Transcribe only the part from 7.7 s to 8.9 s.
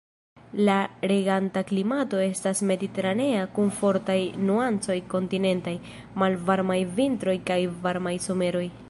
varmaj someroj.